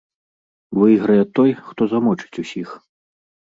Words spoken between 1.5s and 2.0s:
хто